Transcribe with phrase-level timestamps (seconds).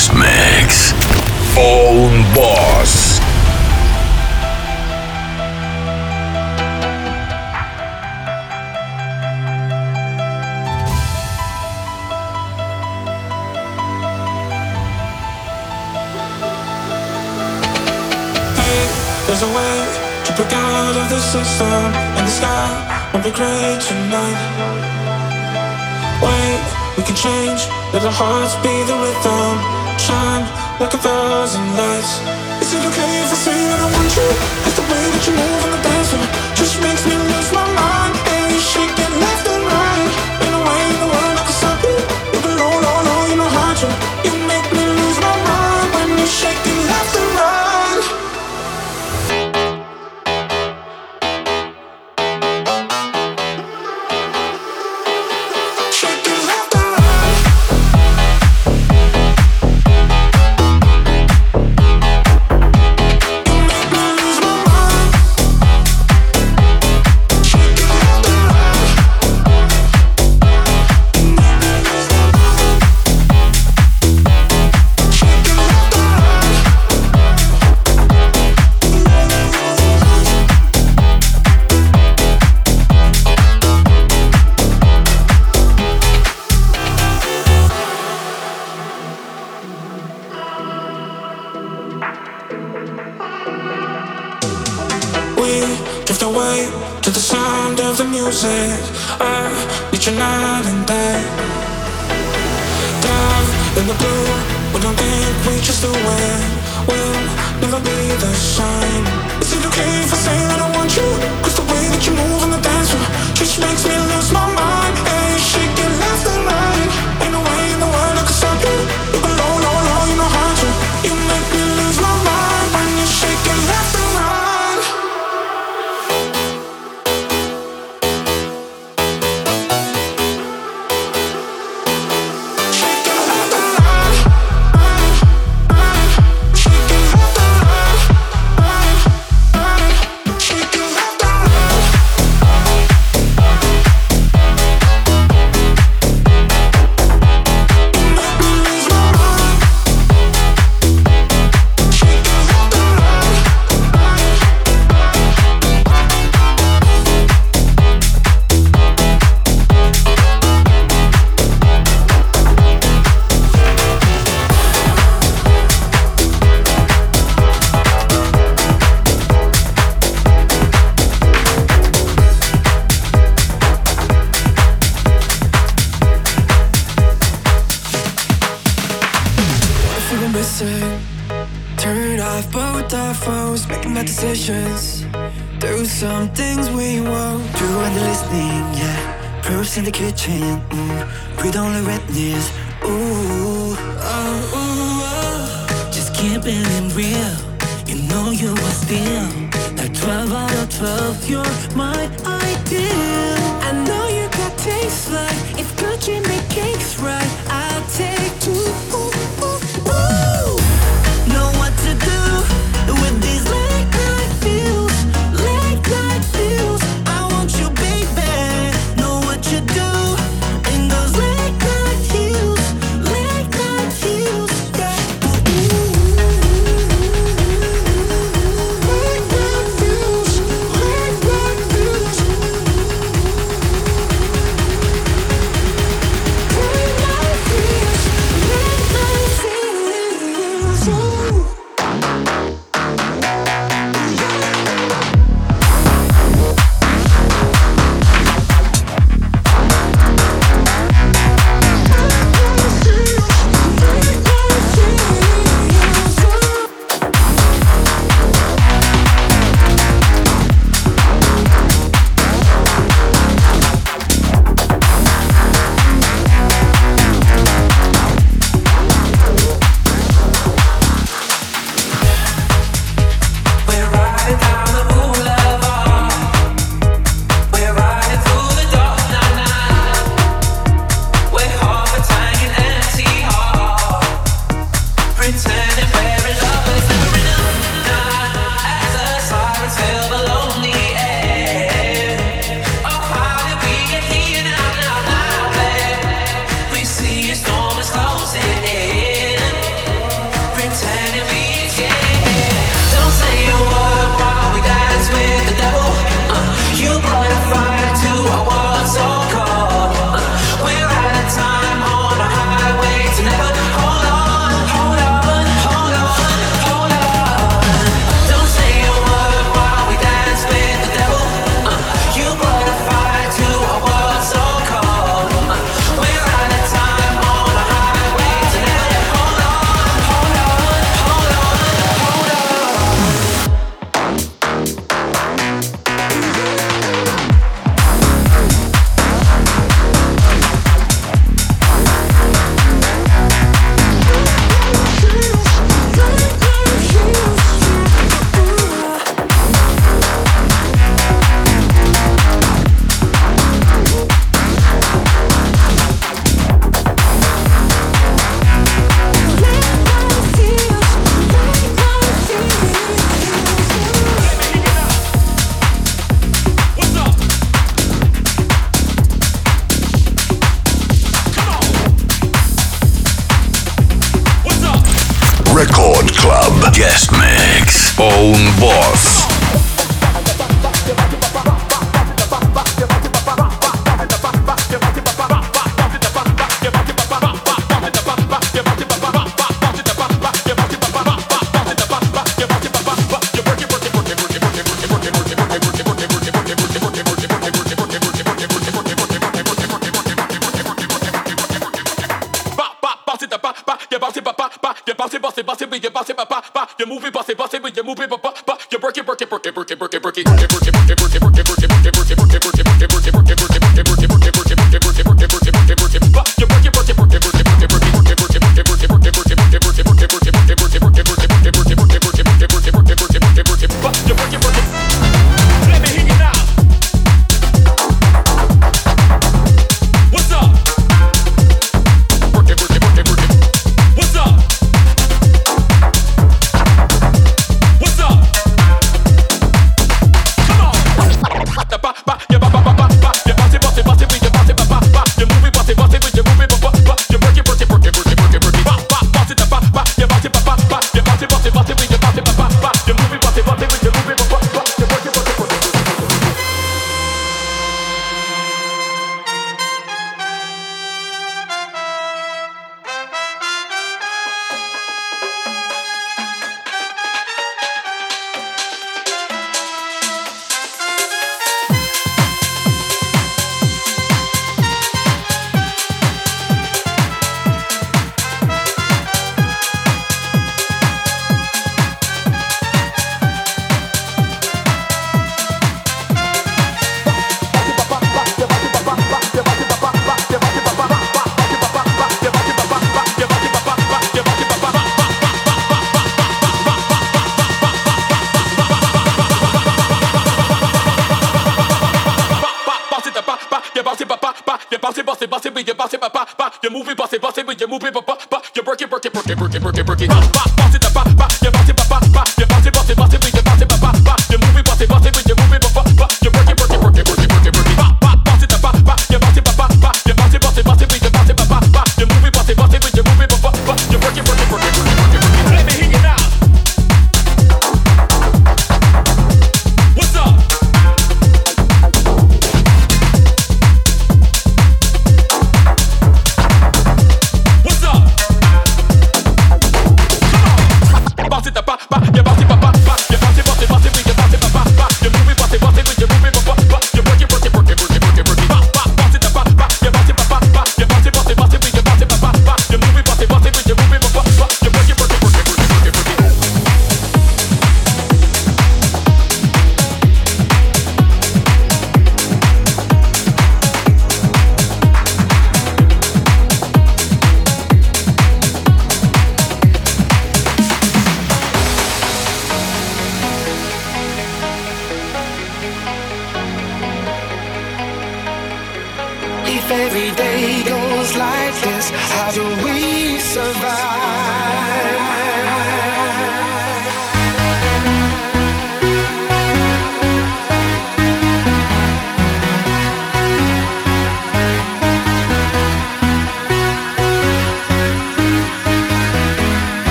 [0.00, 0.92] Best Mix.
[1.58, 3.20] Own Boss.
[19.26, 19.76] There's a way
[20.24, 21.66] to break out of the system
[22.16, 24.40] And the sky won't be gray tonight
[26.22, 26.60] Wait,
[26.96, 29.49] we can change Let our hearts be the rhythm
[30.80, 32.20] like a thousand lights
[32.64, 34.28] Is it okay if I say I don't want you?
[34.64, 36.26] It's the way that you move on the dance floor
[36.56, 37.19] Just makes me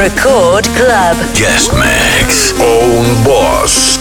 [0.00, 1.14] Record Club.
[1.34, 2.54] Guest Mix.
[2.58, 3.99] Öwnboss.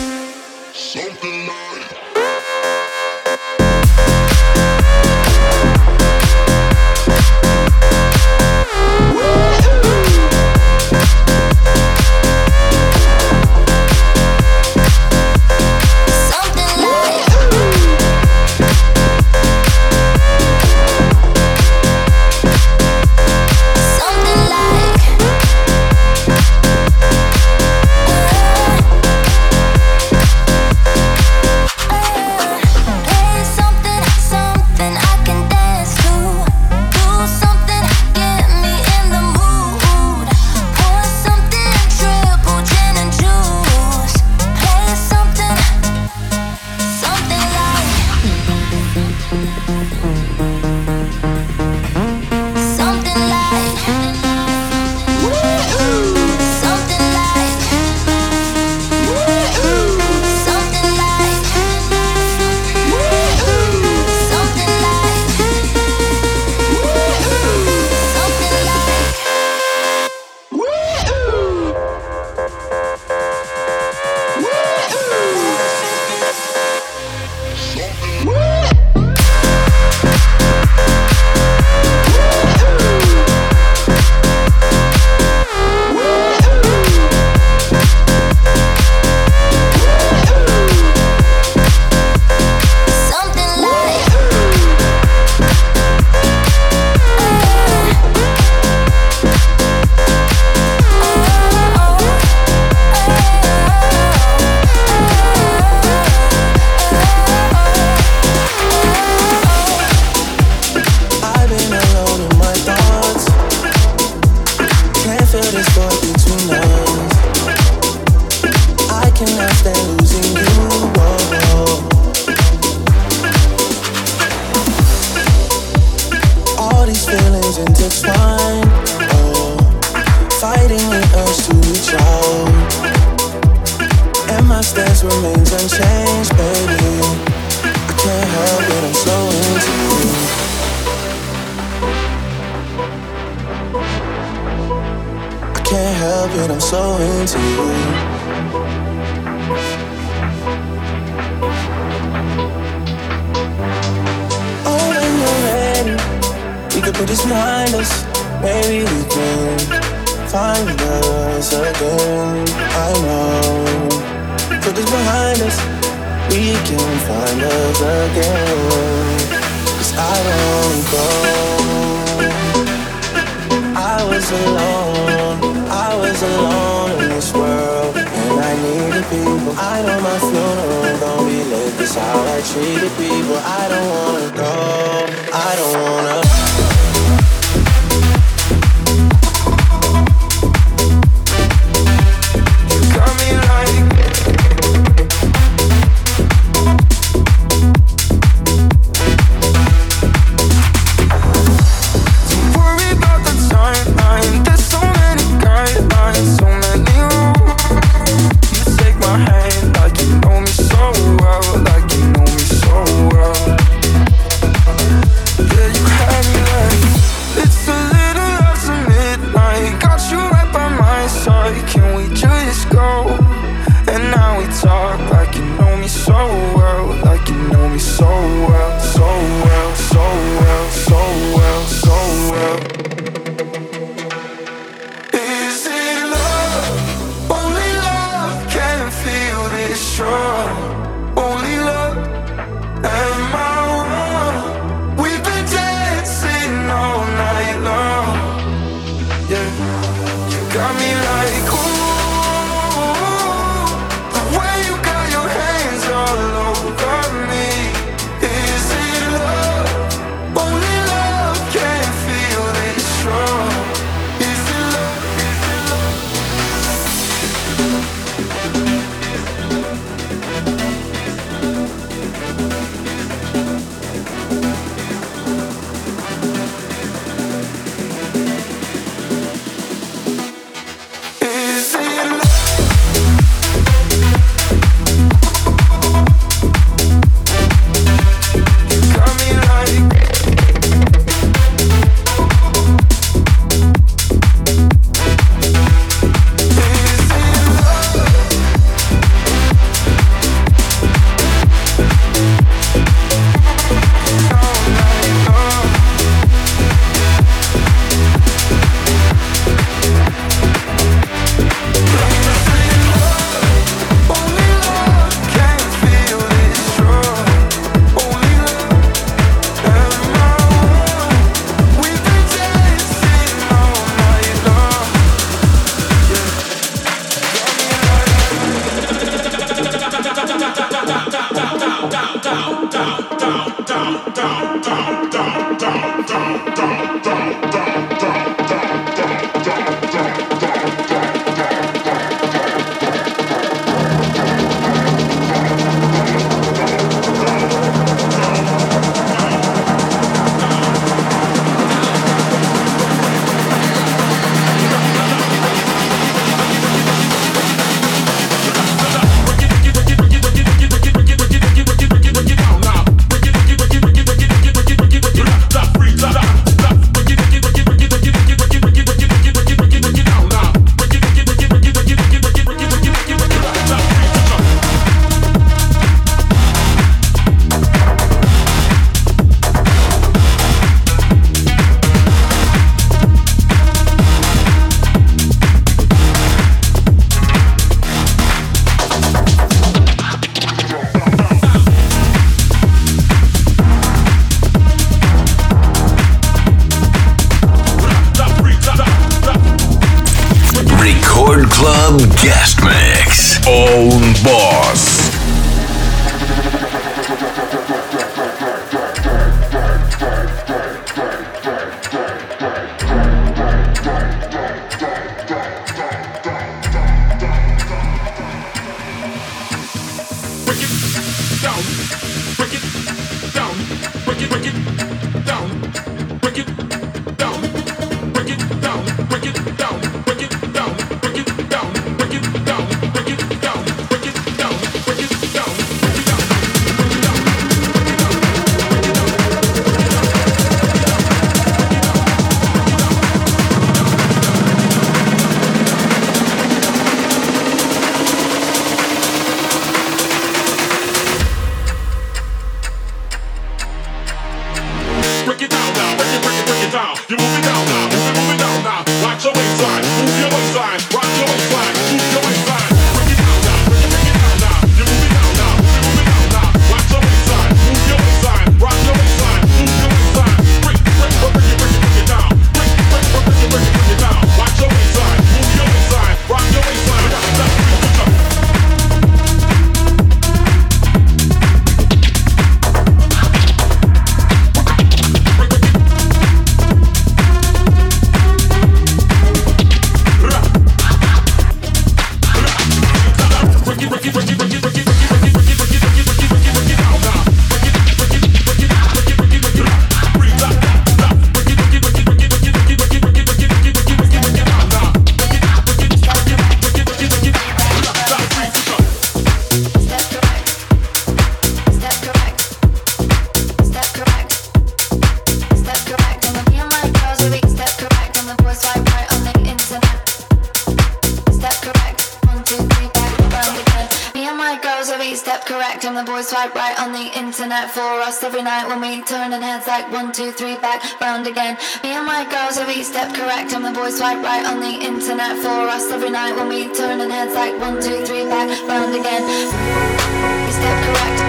[530.19, 531.55] two, three, back round again.
[531.81, 533.53] Me and my girls every step correct.
[533.55, 536.99] I'm the boy swipe right on the internet for us every night when we turn
[536.99, 539.23] and heads like one, two, three, back round again.
[539.23, 541.19] You step correct.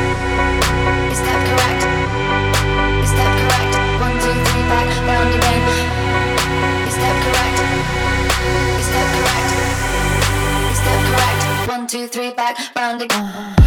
[1.07, 1.83] You step correct.
[2.99, 3.73] You step correct.
[4.03, 5.63] One, two, three, back round again.
[6.83, 7.59] You step correct.
[8.75, 9.51] You step correct.
[10.67, 11.69] You step correct.
[11.71, 13.60] One, two, three, back round again.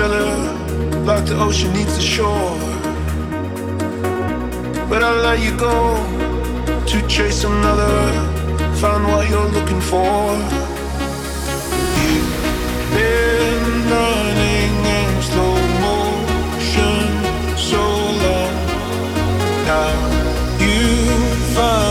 [0.00, 0.28] other
[1.04, 2.58] like the ocean needs the shore.
[4.88, 5.76] But I'll let you go
[6.90, 7.96] to chase another,
[8.80, 10.16] find what you're looking for.
[12.00, 17.06] You've been running in slow motion
[17.70, 17.82] so
[18.24, 18.54] long.
[19.68, 19.90] Now
[20.64, 20.80] you
[21.54, 21.89] find.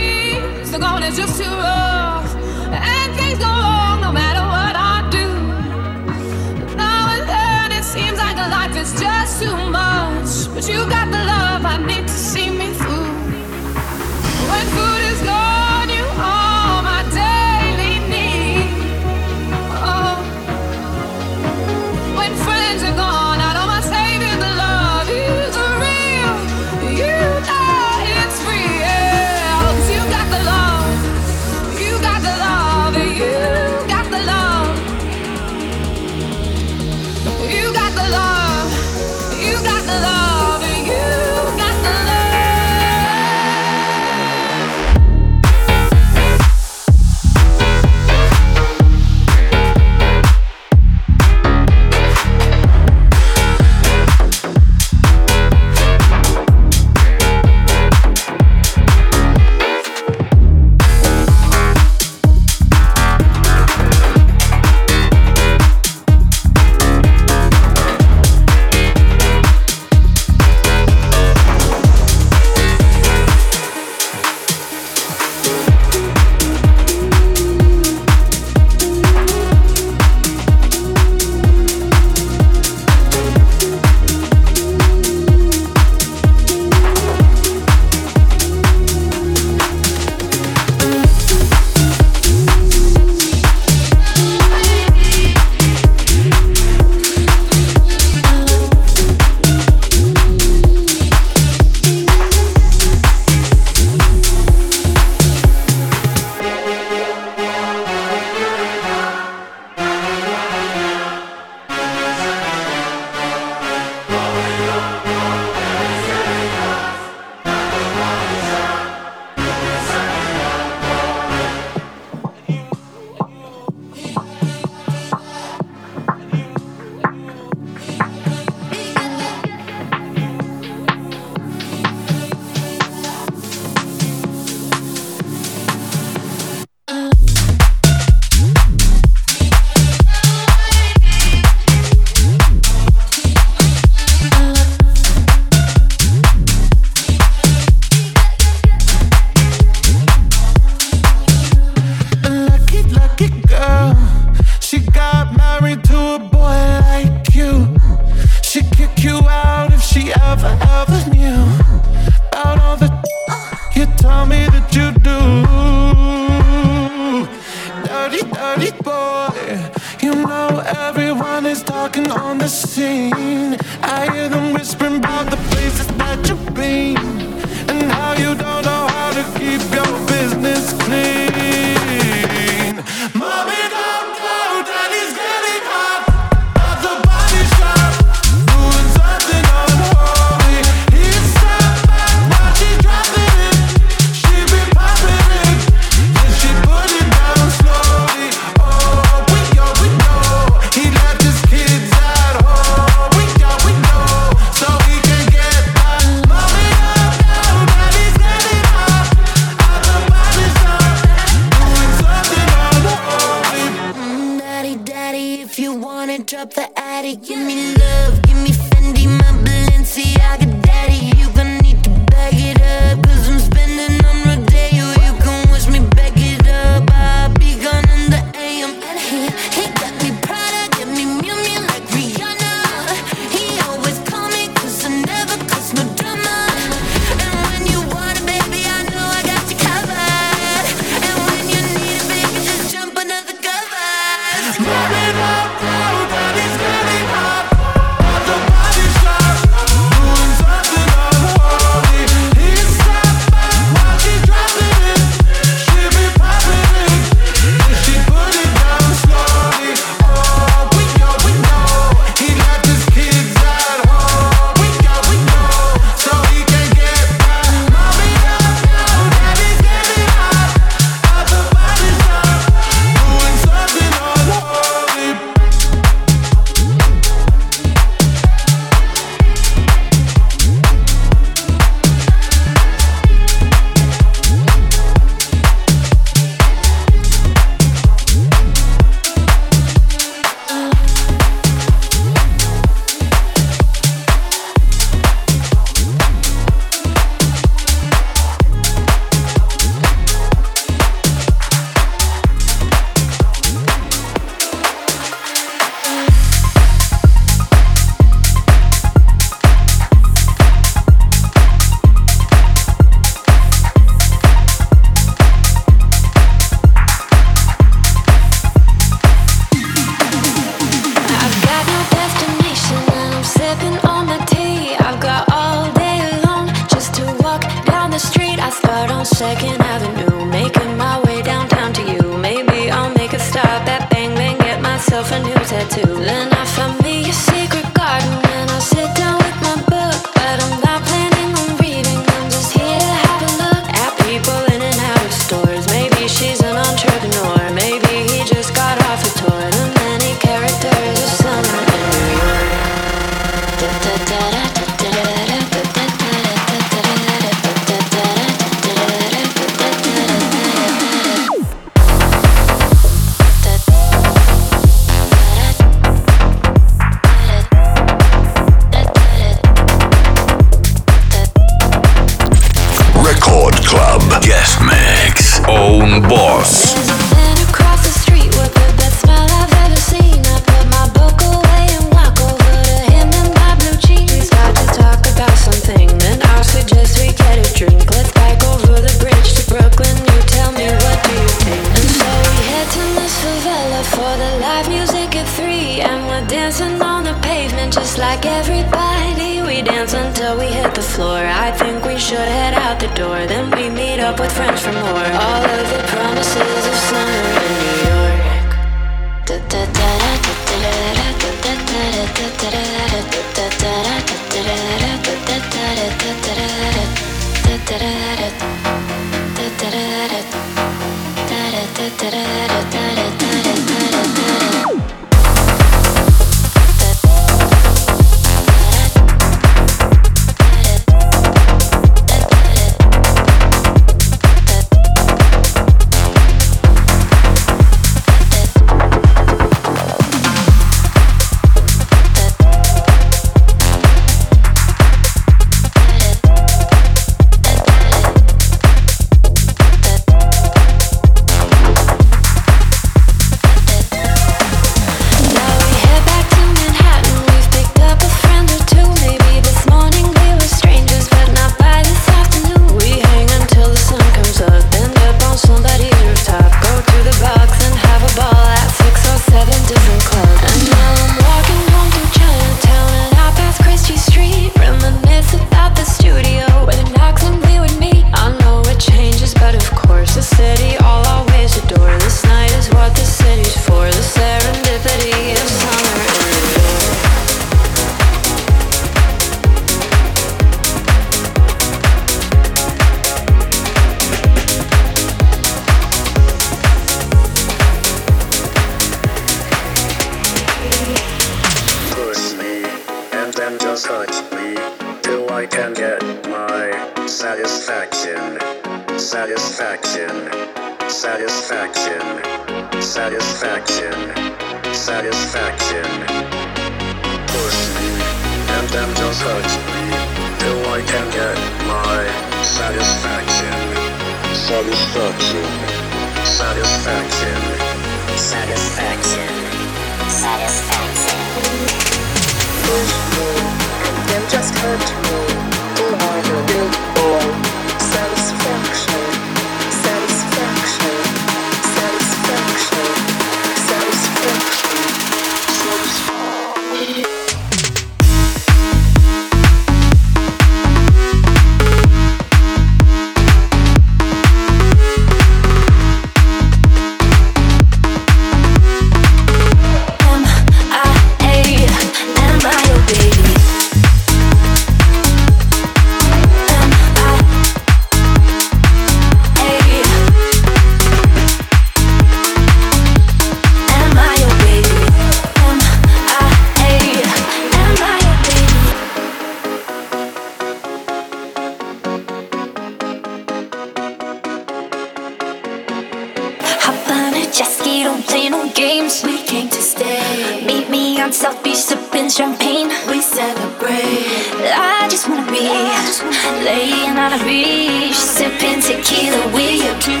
[597.12, 600.00] on a beach, sipping tequila with you.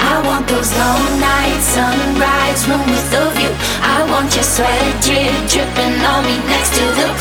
[0.00, 3.52] I want those long nights, sunrise, room with the view.
[3.82, 7.17] I want your sweat drip, dripping on me next to the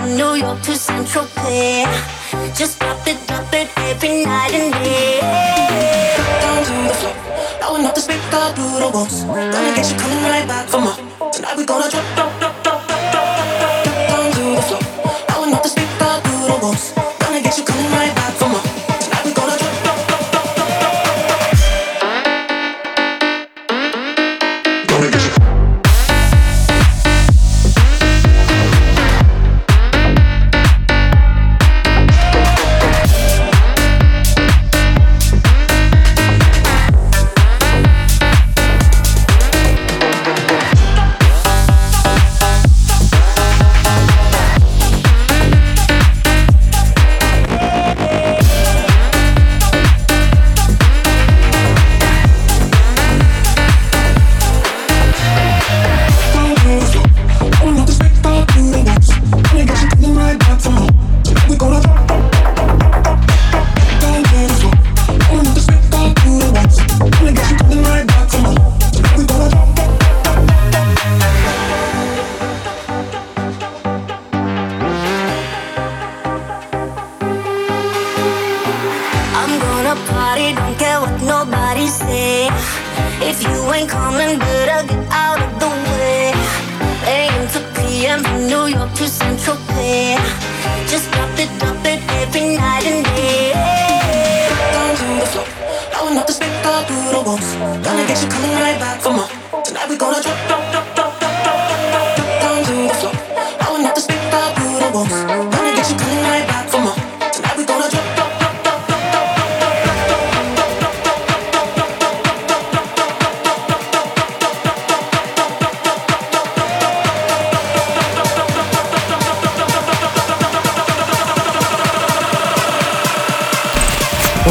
[0.00, 1.84] from New York to Central Bay.
[2.54, 5.20] Just pop it, drop it every night and day.
[6.40, 7.14] Down to the floor,
[7.60, 9.24] blowing up the speaker do the walls.
[9.24, 10.96] Gonna get you coming right back for more.
[11.32, 12.39] Tonight we're gonna drop, drop.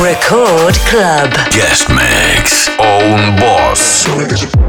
[0.02, 1.30] Record Club.
[1.52, 2.70] Guest mix.
[2.80, 4.69] Öwnboss.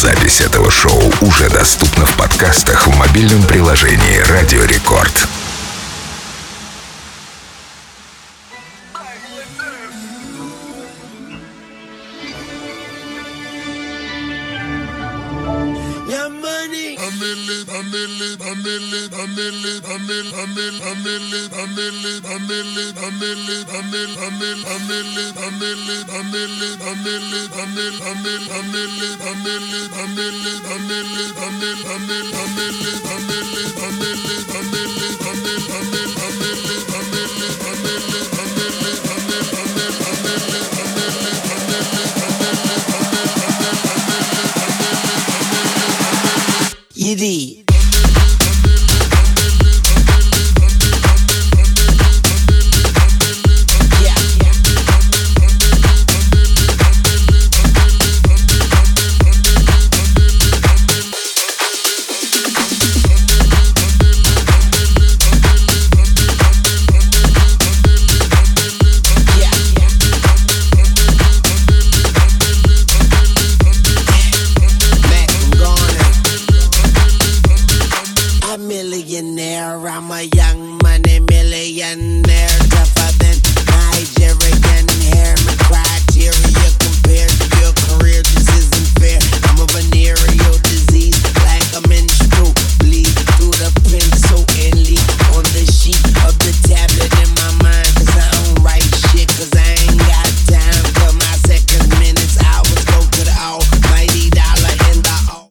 [0.00, 5.28] Запись этого шоу уже доступна в подкастах в мобильном приложении «Радио Рекорд».